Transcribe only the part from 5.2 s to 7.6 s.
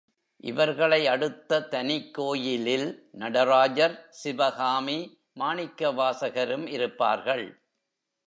மாணிக்கவாசகரும் இருப்பார்கள்.